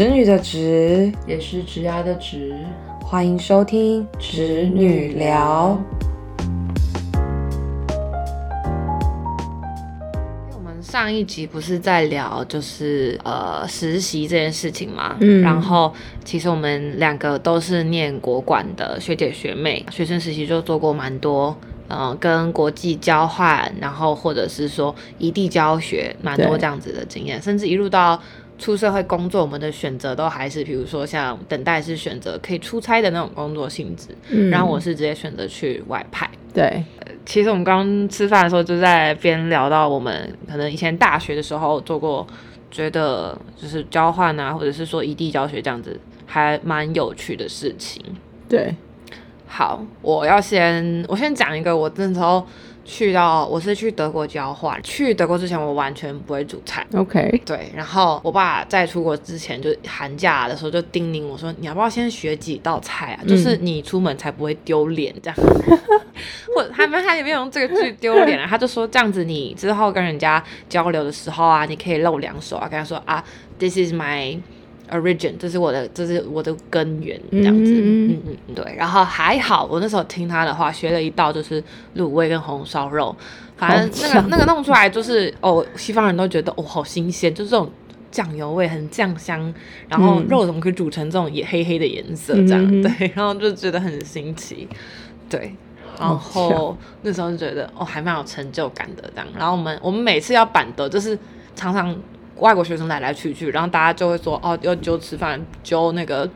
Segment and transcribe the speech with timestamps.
[0.00, 2.54] 侄女的侄，也是侄牙的侄。
[3.02, 5.78] 欢迎收听侄女聊。
[10.54, 15.92] 我们上一集不是在聊就是呃实习这件事情嘛，嗯，然后
[16.24, 21.54] 其实我们两个都是念国管的学姐学妹，学生实习就做过蛮多，
[21.88, 28.18] 嗯，跟国际交换，然后或者是说异地教学，蛮多这样子的经验，甚至一路到。
[28.60, 36.30] 出社会工作，我们的选择都还是，比如说像等待是选择可以出差的那种工作性质，嗯，然后我是直接选择去外派。
[36.52, 36.84] 对，
[37.24, 42.26] 其实我们刚吃饭的时候就在边聊到我们可能以前大学的时候做过，
[42.70, 48.04] 觉得就是交换啊，或者是说异地教学这样子，还蛮有趣的事情。
[48.46, 48.76] 对，
[49.46, 52.46] 好，我要先我先讲一个我那时候。
[52.90, 56.84] 去到我是去德国交换，去德国之前我完全不会煮菜。
[56.92, 63.22] OK，对，然后我爸在出国之前就寒假的时候就叮咛我说：“你要不要先学几道菜啊？
[63.28, 65.36] 就是你出门才不会丢脸这样。
[66.52, 73.22] ”或他们他也没有用这个去丢脸啊，他就说这样子你之后跟人家交流的时候啊，你可以露两手啊，跟他说啊
[73.60, 74.40] ，This is my。
[74.90, 78.74] Origin，这是我的，这是我的根源，这样子，嗯嗯嗯，对。
[78.76, 81.62] 然后还好，我那时候听他的话，学了一道就是
[81.96, 83.14] 卤味跟红烧肉，
[83.56, 87.70] 反正那个那个弄出来就是哦，西方人都觉得哦好新鲜，就是这种
[88.10, 89.54] 酱油味很酱香，
[89.88, 94.68] 然后肉怎么可以煮成这种也黑黑的颜色这样， 对，然后就觉得很新奇，
[95.28, 95.54] 对。
[95.98, 99.26] 然后那时候就觉得哦还蛮有成就感的这样。
[99.36, 101.18] 然后我们我们每次要板的，就是
[101.54, 101.94] 常常。
[102.40, 106.28] 外国学生来来去去，然后大家就会说哦，要就吃饭，就那个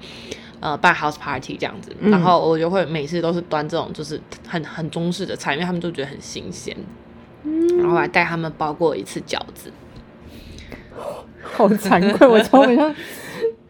[0.61, 6.77] 呃办 house party 这样子，然后我就会每次都是端这种就是很很中式的菜，因为他们都觉得很新鲜，
[7.79, 9.73] 然后还带他们包过一次饺子，
[11.43, 12.95] 好惭愧，我超没像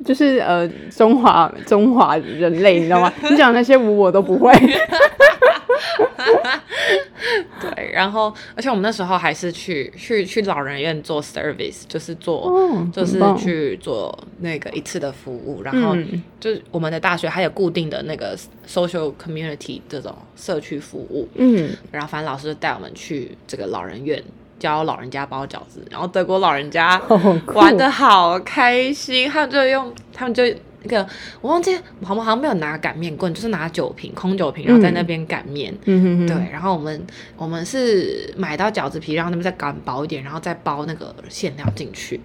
[0.05, 3.13] 就是呃中华中华人类，你知道吗？
[3.23, 4.53] 你讲那些舞我都不会。
[7.61, 15.97] 对，然后而且我们那时候还是去去去老人院做 service，就是做就是去做那个一次的服务，然后
[16.39, 18.37] 就是我们的大学还有固定的那个
[18.67, 24.23] social community 这种社区服务，嗯，然后反正老师就带我们去这个老人院
[24.59, 27.01] 教老人家包饺子，然后德国老人家
[27.47, 30.45] 玩的好开心，他们就用他们就。
[30.85, 31.07] 那个
[31.41, 35.75] 我忘记，我们好像没有拿擀面棍，就是拿酒瓶，空酒瓶，然后在那边擀面。
[35.87, 37.07] 嗯对，然后我们
[37.37, 42.21] 我们是买到饺子皮，然后那边再擀薄一点，然后再包那个馅料进去。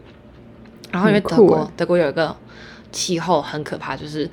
[0.91, 2.35] 然后因为德国德国有一个
[2.91, 4.29] 气候很可怕，就是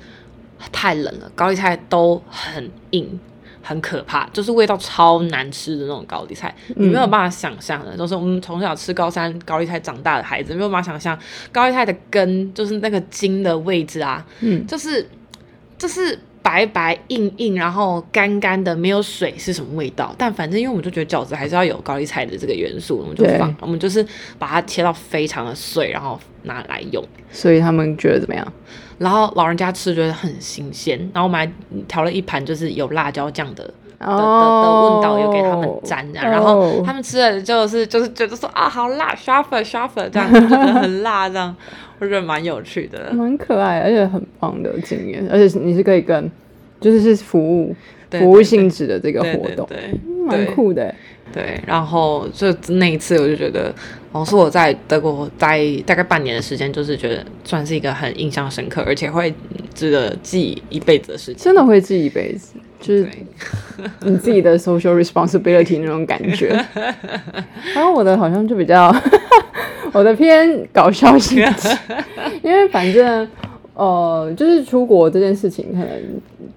[0.71, 3.19] 太冷了，高丽菜都很硬。
[3.67, 7.97] 很可怕，就是味道超难吃的那种高丽菜，你没有办法想象的。
[7.97, 11.19] 就是我们从小吃高山高丽菜长大的孩子，没有办法想象
[11.51, 15.05] 高丽菜的根，就是那个茎的位置啊，嗯，就是
[15.77, 16.17] 就是
[16.47, 20.15] 白白硬硬，然后干干的，没有水是什么味道？
[20.17, 24.05] 但反正因为我们就觉得饺子还是要有高丽菜的这个元素，我们就放，我们就是
[24.39, 27.03] 把它切到非常的碎，然后拿来用。
[27.33, 28.53] 所以他们觉得怎么样？
[28.97, 31.51] 然后老人家吃觉得很新鲜，然后我们还
[31.85, 33.69] 调了一盘就是有辣椒酱的
[33.99, 41.55] 的的的问导，游给他们沾，然后他们吃的就是就是觉得说啊好辣 s h a f f e r s h a f f e r 这样觉得很辣这样，
[41.99, 46.29] 我觉得蛮有趣的，蛮可爱，而且很棒的经验，而且你是可以跟
[46.79, 47.75] 就是是服务
[48.11, 49.77] 服务性质的这个活动，对，
[50.25, 50.93] 蛮酷的。
[51.33, 53.71] 对，然后就那一次，我就觉得，
[54.13, 59.31] 哦，是我在德国待大概半年的时间，就是觉得算是一个很印象深刻，而且会
[59.75, 61.43] 值得记一辈子的事情。
[61.43, 63.07] 真的会记一辈子，就是
[64.01, 66.49] 你自己的 social responsibility 那种感觉。
[67.73, 68.93] 然后我的好像就比较，
[69.93, 71.69] 我的偏搞笑性质，
[72.43, 73.27] 因为反正。
[73.79, 75.87] 呃，就是出国这件事情，可能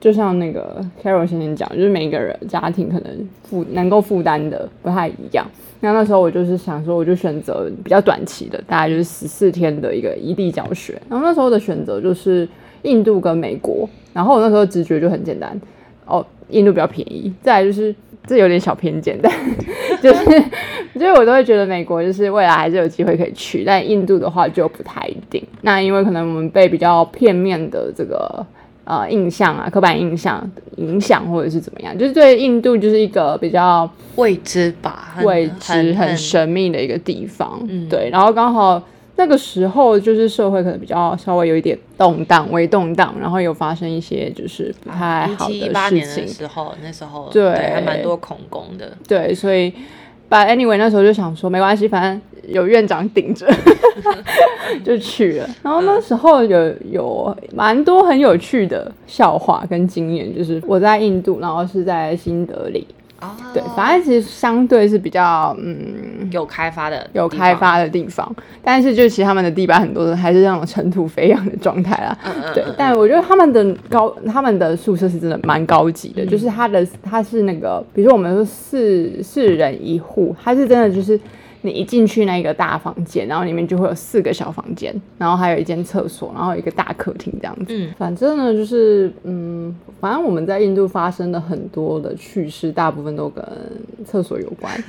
[0.01, 5.47] 就像那个 Carol 先生讲，就是每一个人家庭可能负能够负担的不太一样。
[5.81, 10.99] 那那时候我就是想说，我就选择比较短期的，大概就是十四天的一个异地教学。
[11.11, 12.49] 然后那时候的选择就是
[12.85, 13.87] 印度跟美国。
[14.15, 15.61] 然后我那时候直觉就很简单，
[16.11, 17.33] 哦，印度比较便宜。
[17.43, 17.95] 再来就是。
[18.27, 19.33] 这有点小偏见，但
[20.03, 20.25] 就是，
[20.93, 25.43] 所以我都会觉得美国就是未来还是有机会可以去，但印度的话就不太一定。
[25.63, 28.47] 那因为可能我们被比较片面的这个
[28.85, 37.59] 呃印象啊、刻板印象影响，或者是怎么样，就是对印度就是一个比较未知吧、未知、很神秘的一个地方。
[37.89, 38.81] 对，然后刚好。
[39.21, 45.53] 那个时候就是社会可能比较稍微有一点动荡，微动荡，然后有发生一些就是不太好的
[45.91, 46.27] 事情。
[46.27, 48.97] 时候，那时候对还蛮多恐攻的。
[49.07, 49.71] 对，所以
[50.31, 53.47] But anyway，那时候就想说没关系，反正有院长顶着，
[54.83, 55.51] 就去了。
[55.63, 62.87] 然后那时候有有蛮多很有趣的笑话跟经验，就是我在印度，然后是在新德里。
[63.21, 72.19] 哦，对，反正其实相对是比较嗯有开发的有开发的地方，但是就其实他们的地板很多还是那种尘土飞扬的状态啦。
[72.25, 72.55] 嗯嗯。
[72.55, 81.21] 对，但我觉得他们的高他们的宿舍是真的蛮高级的，就是他的他是那个，比如说我们说四四人一户，他是真的就是。
[81.63, 87.67] 你一进去那个大房间，然后里面就会有四个小房间，然后还有一间厕所，然后一个大客厅这样子。
[87.69, 93.45] 嗯，反正呢就是，嗯，反正我们在印度发生的很多的趣事，大部分都跟
[94.07, 94.73] 厕所有关。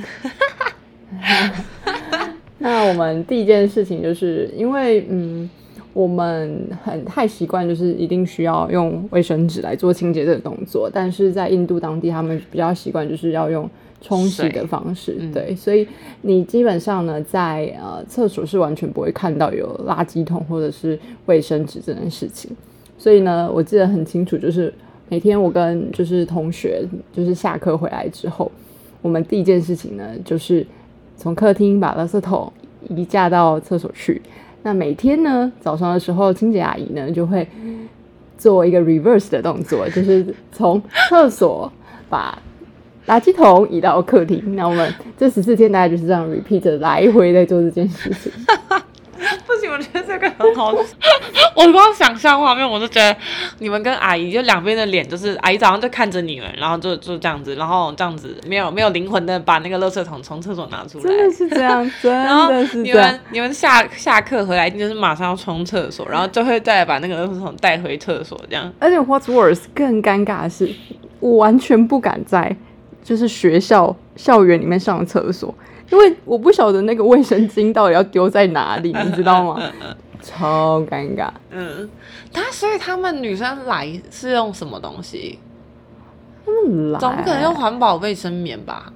[2.57, 5.49] 那我们第一件事情就是，因为嗯，
[5.93, 13.69] 我们很太习惯，就是一定需要用卫生纸来做清洁这个动作，但是在印度当地，他们比较习惯就是要用。
[14.03, 15.87] 冲洗的方式，对，所以
[16.21, 20.97] 你基本上呢，在呃厕所是完全不会看到有垃圾桶或者是
[21.27, 22.49] 卫生纸这件事情。
[22.97, 24.73] 所以呢，我记得很清楚，就是
[25.07, 26.83] 每天我跟就是同学，
[27.13, 28.51] 就是下课回来之后，
[29.03, 30.65] 我们第一件事情呢，就是
[31.15, 32.51] 从客厅把垃圾桶
[32.89, 34.19] 移架到厕所去。
[34.63, 37.47] 那每天呢，早上的时候，清洁阿姨呢就会
[38.37, 41.71] 做一个 reverse 的动作，就是从厕所
[42.09, 42.37] 把
[43.07, 48.31] 垃圾桶移到客厅，那我们这十四天大概就是这样 repeat 来回在做这件事情。
[49.71, 50.73] 我觉得这个很好。
[51.55, 53.15] 我光想象画面，我就觉得
[53.59, 62.11] 你们跟阿姨就两边的脸，就是阿姨早上就看着你们，然后就就这样子，然后这样子没有没有灵魂的把那个垃圾桶从厕所拿出来，真的是这样，真
[62.47, 62.91] 的是这样。
[62.91, 68.71] 你们你们下下课回来就是马上要冲厕所，然后就会再把那个垃圾桶带回厕所这样。
[68.79, 70.69] 而且 what's worse 更尴尬的是，
[71.19, 72.55] 我完全不敢在。
[73.03, 75.53] 就是学校校园里面上厕所，
[75.91, 79.61] 因为我不晓得那个卫生巾到底要丢在哪里，你知道吗？
[80.23, 81.29] 超尴尬。
[81.49, 81.89] 嗯，
[82.31, 85.39] 他所以他们女生来是用什么东西？
[86.45, 88.91] 他们来总不可能用环保卫生棉吧？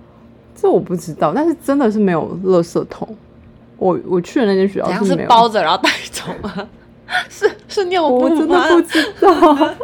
[0.56, 3.18] 这我不知道，但是真的是没有垃圾桶。
[3.78, 6.68] 我我去的那间学校是包着然后带走吗？
[7.30, 8.26] 是是尿布吗？
[8.26, 9.76] 我真的不知道。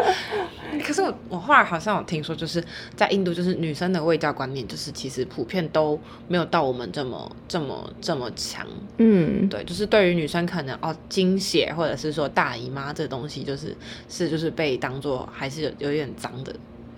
[0.84, 2.62] 可是我我后来好像有听说，就是
[2.94, 5.98] 在印度，就是女生的卫教观念，就是其实普遍都
[6.28, 8.66] 没有到我们这么这么这么强。
[8.98, 13.76] 嗯，对，就是对于女生可能哦经血或者是说大姨妈这东西，就是
[14.08, 16.54] 是就是被当做还是有有点脏的。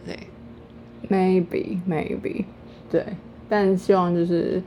[0.07, 0.19] 对
[1.09, 2.45] ，maybe maybe
[2.91, 3.05] 对，
[3.49, 4.63] 但希望就是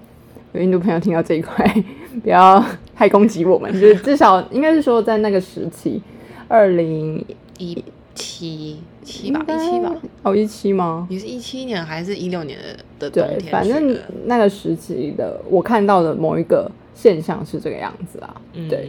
[0.53, 1.65] 有印度朋友听到这一块，
[2.23, 2.63] 不要
[2.95, 6.01] 太攻击我们，就是至少应该是说在那个时期，
[6.47, 7.25] 二零
[7.57, 7.83] 一。
[8.13, 11.07] 七七吧，一七吧，哦，一七吗？
[11.09, 12.57] 你是一七年还是一六年
[12.99, 13.51] 的的冬天？
[13.51, 18.35] 反正那个时期的我看到的某一个现象是这个样子啊。
[18.69, 18.87] 对，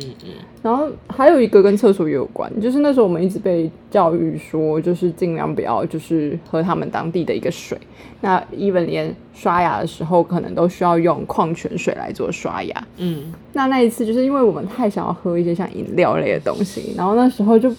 [0.62, 7.78] 然后还有一个跟厕所也有关，就是那时候我们一直被教育说，就是尽量不要就是喝他们当地的一个水。
[8.20, 12.86] 那 even 连刷牙的时候，可能都需要用矿泉水来做刷牙。
[12.98, 17.72] 嗯，那那一次就是因为我们太想要喝一些像饮料类的东西，然后那时候就。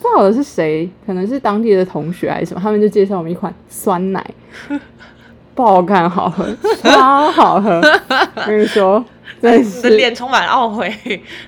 [0.00, 0.88] 不好的是谁？
[1.06, 2.60] 可能是当地的同学还是什么？
[2.60, 4.24] 他们就介绍我们一款酸奶，
[5.54, 6.46] 不好看，好喝，
[6.82, 7.80] 超好喝。
[8.36, 9.04] 我 跟你说，
[9.42, 10.92] 真是脸充满懊悔，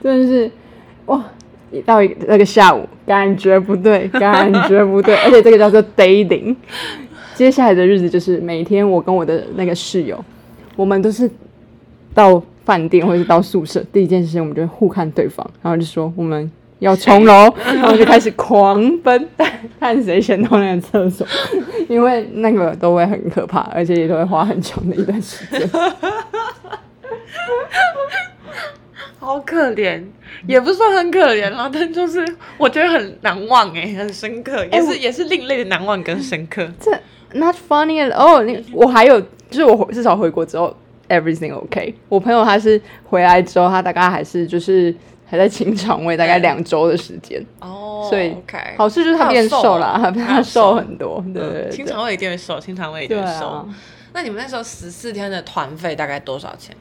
[0.03, 0.51] 真的是
[1.07, 1.25] 哇！
[1.71, 6.57] 一到那个下午，感觉不对， 感觉不对，而且这个叫做 dating。
[7.37, 10.23] 接下来的日子就是每天我跟我的那个室友，
[10.75, 11.31] 我们都是
[12.13, 16.51] 到饭店或者是到宿舍，第一件事情我们就会互看对方，然后就说我们。
[16.81, 19.29] 要冲楼， 然后就开始狂奔，
[19.79, 21.27] 看谁先到那个厕所，
[21.89, 25.69] 因为那个都会很可怕，而且也都会花很长的一段时间。
[29.19, 30.03] 好可怜，
[30.47, 36.67] 也不算很可怜啦，但就是我觉得很难忘哎，很深刻，也是也是另类的难忘跟深刻。
[36.81, 36.91] 这
[37.39, 38.43] not funny at all。
[38.43, 39.21] 你我还有，
[39.51, 40.75] 就是我至少回国之后
[41.11, 41.95] ，everything OK。
[42.09, 44.95] 我朋友他是回来之后，他大概还是就是。
[45.31, 48.35] 还在清肠胃，大概两周的时间哦，所以
[48.77, 51.25] 好事就是他变瘦了，他瘦很多。
[51.33, 53.65] 对对，清肠胃一定会瘦，清肠胃一定会瘦。
[54.13, 56.75] 那你们那时候十四天的团费大概多少钱？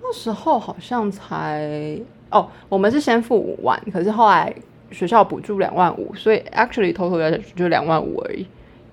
[0.00, 1.98] 那时候好像才
[2.30, 4.54] 哦，我们是先付五万，可是后来
[4.92, 8.46] 学校补助两万五，所以 actually total 加起来就两万五而已，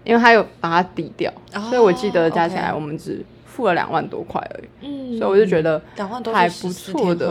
[0.03, 1.31] 因为他有把它抵掉，
[1.69, 3.23] 所以我记得加起来我们只。
[3.55, 5.81] 付了两万多块而已，嗯，所以我就觉得
[6.33, 7.29] 还不错的，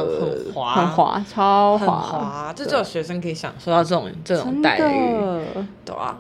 [0.55, 4.81] 很滑，很滑，超滑，这只有学生可以享受到这种这种待遇，
[5.85, 6.17] 对啊。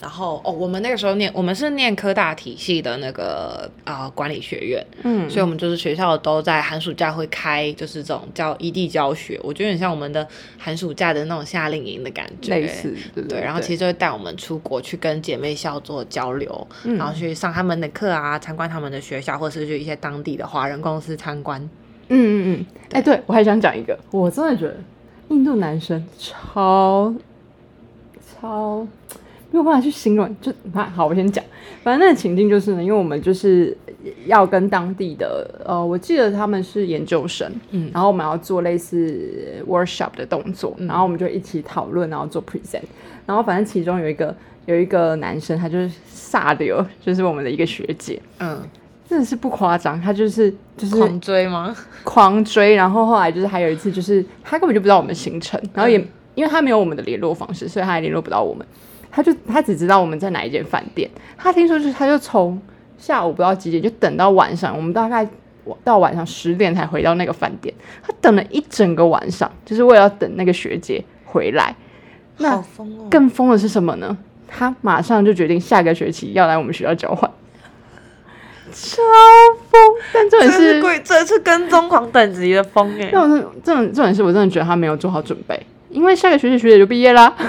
[0.00, 10.26] 然后哦，我们那个时候念，我们是念科大体系的那个啊管理学院，嗯，所以我们就是学校都在寒暑假会开，就是这种叫异地教学，我觉得很像我们的
[10.58, 12.94] 寒暑假的那种夏令营的感觉，类似，
[13.28, 13.40] 对。
[13.40, 21.58] 然后其实就会带我们出国去跟姐妹校做交流，然后去上他们的课啊，参观他们的学校，或者是去一些当地的华人公司参观。
[22.08, 24.76] 嗯嗯嗯，哎，对我还想讲一个，我真的觉得
[25.28, 27.14] 印度男生超
[28.42, 28.86] 超。
[29.54, 31.44] 没有办法去形容，就那好，我先讲。
[31.84, 33.76] 反正那个情境就是呢，因为我们就是
[34.26, 42.82] 要跟当地的，呃，我记得他们是研究生，嗯，然后我们要做类似 workshop 的动作，然后我们就一起讨论，然后做 present。
[43.26, 44.34] 然后反正其中有一个
[44.66, 48.60] 有一个男生，他就是煞流，就是我们的一个学姐，嗯，
[49.08, 51.72] 真的是不夸张，他就是就是狂追吗？
[52.02, 52.74] 狂追。
[52.74, 55.96] 然后后来就是还有一次，就是他根本就不知道我们行程，然后也
[56.34, 58.66] 因为他没有我们的联络方式，所以他也联络不到我们。
[59.14, 62.60] 他就他只知道我们在哪一间饭店，他听说就是他就从
[62.98, 65.24] 下午不知道几点就等到晚上，我们大概
[65.84, 71.76] 到晚上十点才回到那个饭店，他等了一整个晚上，就是为了等那个学姐回来。
[72.36, 73.06] 好疯哦！
[73.08, 74.18] 更疯的是什么呢？
[74.48, 77.30] 他马上就决定下个学期要来我们学校交换，
[78.72, 79.02] 超
[79.70, 79.80] 疯！
[80.12, 83.08] 但这也是贵，这是跟踪狂等级的疯哎！
[83.10, 87.32] 这种这种这种事，我真的觉得他没有做好准备，因为下个学期学姐就毕业啦。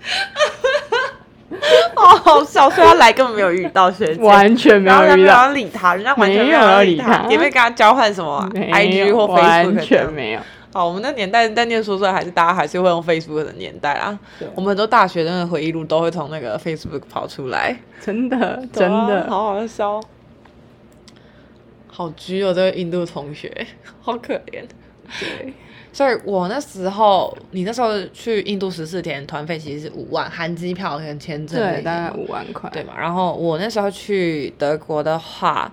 [1.96, 2.70] 哦，好笑！
[2.70, 10.40] 所以他来根本没有遇到学姐，完全没有遇到，理他，人家完全没有理他，也没跟他交换什么 IG 或 Facebook，完全没有。
[10.72, 14.16] 好，我们那年代在念书时候，还是大家还是会用 Facebook 的年代啦。
[14.54, 20.00] 我们很多大学生的回忆录都会从那个 Facebook 跑出来，真的，真的，好好笑，
[21.88, 23.66] 好居哦，这个印度同学，
[24.00, 24.64] 好可怜。
[25.18, 25.52] 对。
[25.92, 32.94] 所以我那时候，你那时候去印度十四天，团费其实是五万，含机票跟签证，对，大概五万块，对嘛？
[32.98, 35.72] 然后我那时候去德国的话。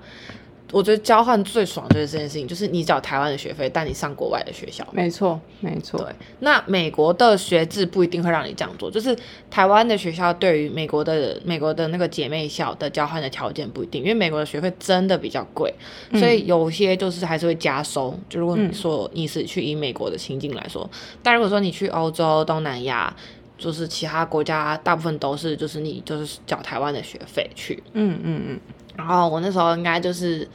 [0.71, 4.85] 我觉得交换最爽就是这件事情，就是你缴台湾的学费，但你上国外的学校。
[4.91, 5.97] 没错，没错。
[5.99, 6.07] 对，
[6.39, 9.17] 那美国的学制不一定会让你这样做，就是
[9.49, 15.73] 台湾的学校对于美国的美国的那个姐妹校的交换的条件不一定，因为美国的学费真的比较贵，
[16.11, 18.13] 所以有些就是还是会加收。
[18.27, 20.89] 就如果你说你是去以美国的情境来说，
[21.23, 23.15] 但如果说你去欧洲、东南亚，
[23.57, 27.81] 就是其他国家，大部分都是就是你就是缴台湾的学费去。
[27.93, 28.59] 嗯嗯嗯。
[28.97, 30.45] 然后我那时候应该就是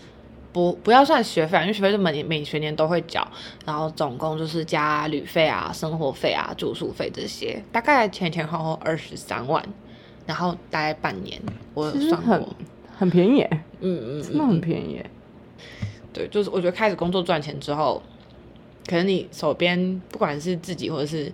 [0.53, 3.27] 不不要算学费，因为学费是每每学年都会缴，
[3.65, 9.65] 然后总共就是加旅费啊、生活费啊、住宿费这些，大概前前后后二十三万，
[10.27, 11.41] 然后大概半年，
[11.73, 12.55] 我算过，
[12.99, 13.47] 很便宜，
[13.81, 15.01] 嗯嗯，真的很便宜。
[16.13, 18.03] 对，就是我觉得开始工作赚钱之后，
[18.87, 21.33] 可能你手边不管是自己或者是。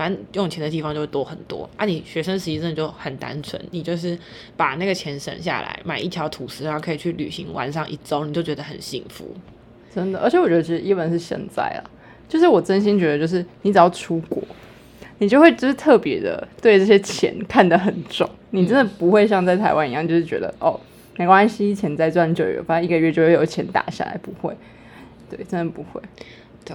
[0.00, 1.84] 反正用钱的地方就会多很多啊！
[1.84, 4.18] 你学生时期真的就很单纯，你就是
[4.56, 9.26] 把那个钱省下来买一条吐司，然后可以去旅行玩上一周，你就觉得很幸福。
[9.94, 11.84] 真的，而且我觉得其实一本是现在啊，
[12.26, 14.42] 就是我真心觉得，就是你只要出国，
[15.18, 18.26] 你就会就是特别的对这些钱看得很重。
[18.52, 20.80] 你真的不会像在台湾一样，就是觉得哦
[21.18, 24.56] 没关系，钱再赚就有，反正一个月就会有钱打下来，不会。
[25.28, 26.00] 对，真的不会。
[26.64, 26.74] 对。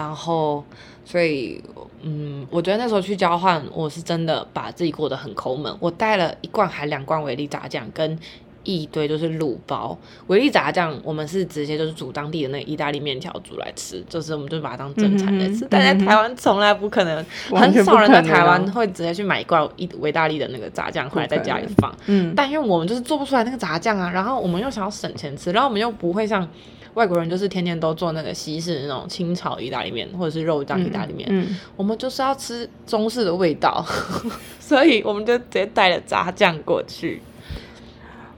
[0.00, 0.64] 然后，
[1.04, 1.62] 所以，
[2.00, 5.70] 嗯，我觉得那时候去交换，我是真的把自己过得很抠门。
[5.78, 8.18] 我带了一罐还两罐维力炸酱，跟
[8.64, 9.98] 一堆就是卤包。
[10.28, 15.66] 维力炸酱，我们是直接就是煮当地的那意大利面条煮来吃，就是我们就把它当正餐来吃。
[15.68, 21.94] 但在台湾从来不可能，很少人在台湾会直接去买一罐一维大利的那个炸酱回来在家里放。
[22.06, 26.48] 嗯，但因为我们就是做不出来那个炸酱啊，然后我们又想要省钱吃，然后我们又不会像。
[26.94, 31.28] 外国人就是天天都做那个西式那种清炒意大利面，或者是肉酱意大利面。
[31.30, 33.84] 嗯，我们就是要吃中式的味道，
[34.58, 37.22] 所以我们就直接带了炸酱过去。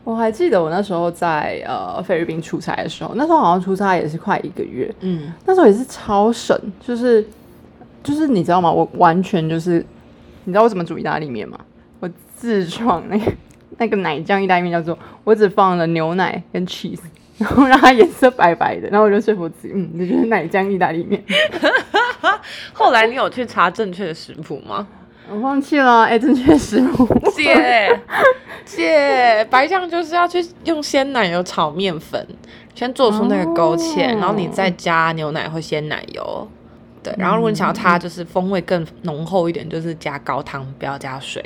[0.04, 4.92] 我还记得我那时候在呃菲律宾出差的时候，那时候好像出差也是快一个月。
[5.00, 7.25] 嗯，那时候也是超省，就是
[8.02, 8.71] 就是你知道吗？
[8.71, 9.85] 我完全就是
[10.44, 11.59] 你知道我怎么煮意大利面吗？
[12.00, 13.32] 我自创那个
[13.78, 16.99] 那个奶酱意大利面，叫做我只放了牛奶跟 cheese。
[17.42, 21.22] 然后让它颜色白白的，然后我就说服自己，嗯，这就是奶浆意大利面。
[22.72, 24.87] 后来你有去查正确的食谱吗？
[25.30, 28.00] 我放弃了，哎，正确食谱，姐
[28.64, 32.26] 姐，白酱就是要去用鲜奶油炒面粉，
[32.75, 36.49] 先做出那个勾芡，然后你再加牛奶或鲜奶油。
[37.02, 41.44] 对，然后如果你想要它就是风味更浓厚一点，就是加高汤，不要加水。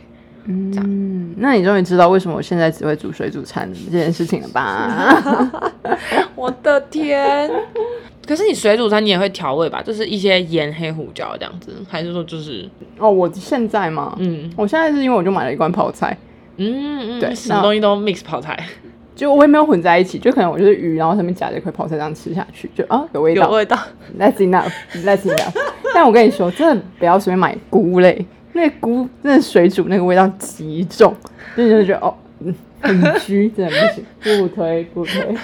[0.48, 5.72] 嗯，那你终于知道为什么我现在只会煮水煮餐这件事情了吧？
[6.36, 7.50] 我的天，
[8.26, 9.82] 可是你水煮餐你也会调味吧？
[9.82, 13.10] 就是一些盐、黑胡椒这样子，还是说就是哦？
[13.10, 14.14] 我现在嘛？
[14.18, 16.16] 嗯，我现在是因为我就买了一罐泡菜，
[16.58, 18.56] 嗯嗯，对，什么东西都 mix 泡菜，
[19.16, 23.76] 就我也没有混在一起，就可能我就是鱼，然后上面夹着一块泡菜这样吃下去，就啊有味道，有味道
[24.18, 25.54] ，That's enough，That's enough。
[25.94, 28.24] 但我跟你说，真的不要随便买菇类，
[28.56, 31.14] 那菇那水煮那个味道极重，
[31.56, 32.12] 就就觉得哦，
[32.80, 34.04] 很虚，真的不行，
[34.40, 35.36] 不推不推。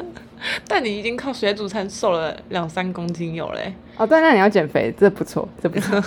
[0.66, 3.74] 但你已经靠水煮餐瘦了两三公斤有嘞。
[3.98, 6.00] 哦，对，那你要减肥，这不错，这不错。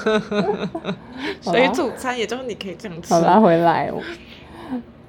[1.39, 3.13] 水煮餐也就是你可以这样吃。
[3.13, 3.91] 好，拉回来。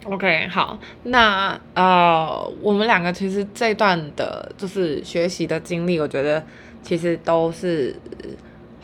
[0.05, 6.45] OK，好，那呃，我们两个其实这段的就是学习的经历，我觉得
[6.83, 7.97] 其实都是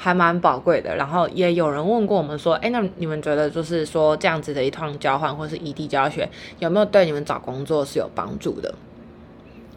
[0.02, 0.96] 还蛮宝贵的。
[0.96, 6.26] 然后也有人问过我们说，哎，那你们觉得就是说这样子的一趟交换或是异地教学，
[6.58, 8.74] 有没有对你们找工作是有帮助的？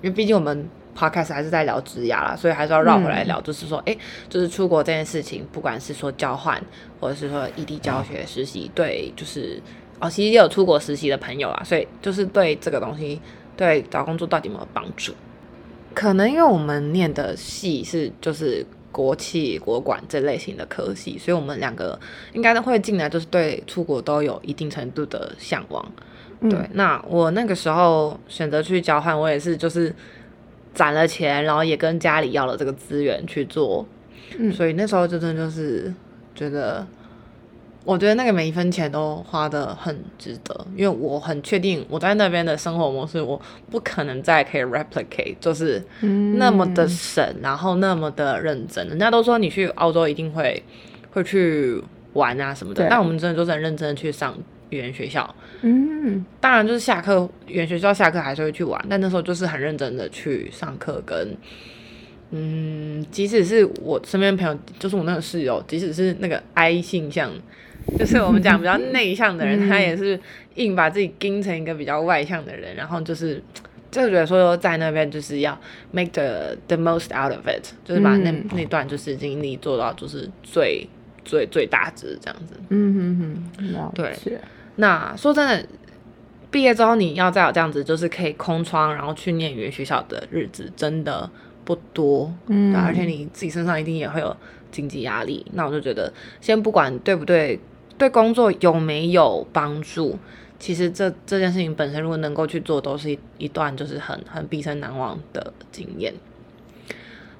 [0.01, 3.97] 因为毕竟我们 podcast 还是在聊职涯啦，所以还是要绕回来聊，就是说，哎，
[4.29, 6.61] 就是出国这件事情，不管是说交换，
[7.01, 9.61] 或者是说异地教学实习，对，就是
[9.99, 13.21] 哦，其实也有出国实习的朋友啦，所以就是对这个东西，
[13.57, 15.13] 对找工作到底有没有帮助？
[15.93, 21.99] 可能因为我们念的系是就是国企国管这类型的科系，所以我们两个
[22.31, 25.85] 应该都会进来，就是对出国都有一定程度的向往。
[26.49, 29.93] 对，那我那个时候选择去交换，我也是就是
[30.73, 33.85] 攒了钱，然后也跟家里要了这个资源去做，
[34.37, 34.51] 嗯。
[34.51, 35.93] 所以那时候真的就是
[36.35, 36.85] 觉得，
[37.83, 45.83] 我觉得那个每一分钱都花的很值得，因为我很确定我在那边的生活模式，我不可能再可以 replicate，就是
[46.37, 48.87] 那么的省，然后那么的认真。
[48.87, 50.63] 人家都说你去澳洲一定会
[51.11, 51.81] 会去
[52.13, 54.35] 玩啊什么的，但我们真的就是很认真的去上。
[54.69, 61.37] 语言学校，嗯，当然就是下课，语言学校下课还是会去玩，但那时候就是很认真的去上课，跟，
[62.35, 67.31] 嗯，即使是我身边朋友，就是我那个室友，即使是那个 I 性向，
[67.99, 70.19] 就是我们讲比较 内向的人，他也是
[70.55, 73.39] 硬把自己盯成一个比较外向的人，然后就是
[73.91, 75.55] 就觉得说在那边就是要
[75.91, 80.87] make the the most out of it，就是把那那段就是经历做到就是最
[81.23, 84.11] 最最大值这样子，嗯哼哼，对。
[84.77, 85.63] 那说真的，
[86.49, 91.29] 毕业之后你要再有这样子，就是可以空窗，然后去念语言学校的日子，真的
[91.65, 92.33] 不多。
[92.47, 94.35] 嗯，而且你自己身上一定也会有
[94.71, 95.45] 经济压力。
[95.53, 97.59] 那我就觉得，先不管对不对，
[97.97, 100.17] 对工作有没有帮助，
[100.59, 106.13] 其实这这件事情本身，如果能够去做，都是一一段就是很很毕生难忘的经验。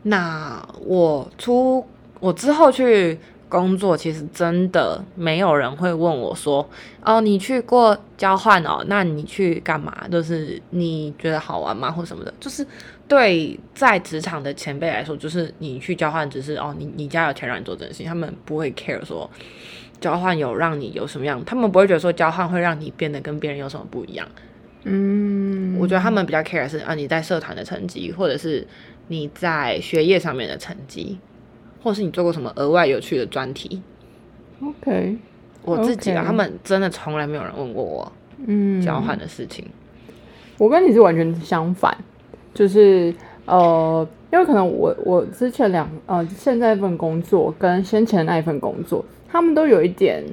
[0.04, 1.86] 那我出
[2.20, 3.20] 我之后去。
[3.50, 6.68] 工作其实真的没有人会问我说
[7.06, 8.84] ：“哦，你去过交换哦？
[8.88, 10.08] 那你去干嘛？
[10.12, 12.34] 就是你觉得好玩吗，或什么的？
[12.40, 12.66] 就是
[13.14, 19.30] 对在职场的前辈来说，就是你去交换只是哦，你你家有钱让你做这件事情，他们不会 care 说
[20.00, 24.28] 交换有让你有什么样，他们不会觉得说交换会让你变得跟别人有什么不一样。
[24.84, 28.68] 嗯，我觉得他们比较 care 是啊，你在社团的成绩，或者是
[29.08, 31.20] 你在学业上面的成绩。”
[31.84, 33.82] 或是你做过什么额外有趣的专题
[34.62, 35.18] ？OK，
[35.64, 38.10] 我自己啊，他们真的从来没有人问过我，
[38.48, 39.66] 嗯，交换的事情。
[40.58, 41.94] 我跟你是完全相反，
[42.54, 43.14] 就是
[43.46, 50.24] 呃，因为可能我我之前两呃现在一份工作跟先前那一份工作，他们都有一点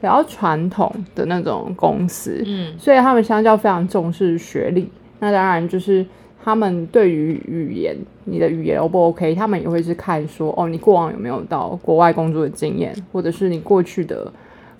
[0.00, 4.90] 比较传统的那种公司，嗯，所以他们相较非常重视学历。
[5.20, 6.04] 那当然就是。
[6.40, 9.34] 他们对于语言，你的语言 O 不 OK？
[9.34, 14.32] 他们也会是看说，哦，你过往有没有到国外工作的经验，或者是你过去的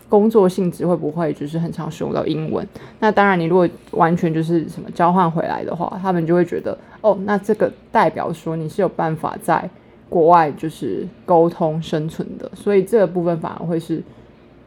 [0.09, 2.67] 工作性质会不会就是很常使用到英文？
[3.01, 9.69] 那当然，你如果完全就是什么交换回来的话，他们就会觉得，哦，那这个代表说你是有办法在
[10.09, 14.03] 国外就是沟通生存的，所以这个部分反而会是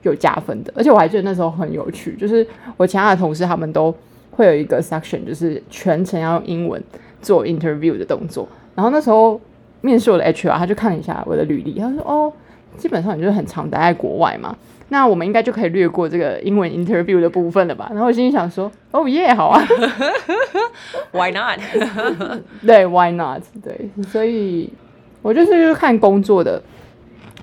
[0.04, 0.74] 有加分的。
[0.76, 2.46] 而且我还记得那时候很有趣，就是
[2.78, 3.94] 我其他的同事他们都。
[4.34, 6.82] 会有一个 section，就是全程要用英文
[7.22, 8.48] 做 interview 的动作。
[8.74, 9.40] 然后那时候
[9.82, 12.32] 面试我的 HR，他就看了一下我的履历，他说：“哦，
[12.78, 14.56] 基本上你就是很常待在国外嘛，
[14.90, 19.62] 那我们应该就可以略过这个英文 interview 的部分了吧？”然后我心里想说：“哦耶，好啊
[21.12, 21.60] ，Why not？”
[22.66, 23.42] 对，Why not？
[23.64, 24.70] 对，所以
[25.22, 26.62] 我就是就是看工作的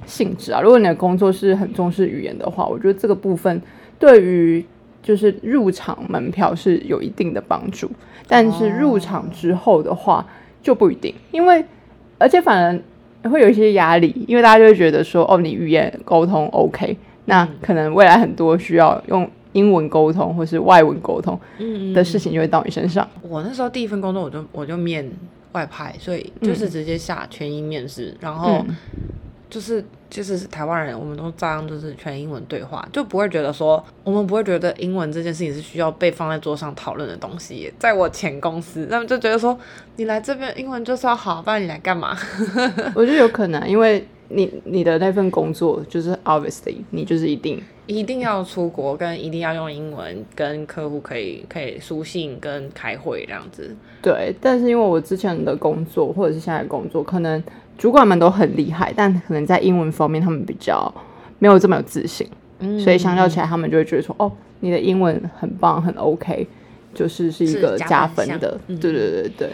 [0.06, 0.60] 性质啊。
[0.60, 3.62] 如果你的工作是很重视语言的话，我觉得这个部分
[3.98, 4.64] 对于
[5.02, 7.90] 就是入场门票是有一定的帮助，
[8.26, 10.26] 但是入场之后的话
[10.62, 11.64] 就不一定，因为
[12.18, 12.78] 而且反而
[13.24, 21.38] 会有一些压力，因为大家就会觉得说，哦，你语言沟通 OK，那可能未来很多需要用英文沟通或是外文沟通
[21.94, 23.08] 的事情就会到你身上。
[23.22, 25.10] 我那时候第一份工作，我就我就面
[25.52, 28.64] 外派，所以就是直接下全英面试，然后
[29.50, 37.72] 就是就是台湾人，我们都照样就是全英文对话，就不会觉得说我们不会觉得英文这件事情是需要被放在桌上讨论的东西。
[37.78, 39.58] 在我前公司，他们就觉得说
[39.96, 42.16] 你来这边英文就是要好，不然你来干嘛？
[42.94, 53.74] 我觉得有可能，因为你你的那份工作就是 obviously 你就是一定一定要出国，跟一定要用英文跟客户可以可以书信跟开会这样子。
[54.02, 57.42] 对，但是因为我之前的工作或者是现在的工作，可能
[57.78, 60.92] 主管们都很厉害，但可能在英文方面他们比较
[61.38, 62.28] 没有这么有自信，
[62.78, 66.46] 所以相较起来，他们就会觉得说，哦，你的英文很棒，很 OK，
[66.92, 68.60] 就是是一个加分的。
[68.66, 69.50] 对对对对。